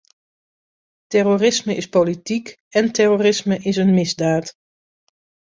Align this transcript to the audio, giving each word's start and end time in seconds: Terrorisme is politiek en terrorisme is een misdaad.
Terrorisme 1.07 1.75
is 1.75 1.89
politiek 1.89 2.57
en 2.69 2.91
terrorisme 2.91 3.57
is 3.57 3.75
een 3.75 3.93
misdaad. 3.93 4.57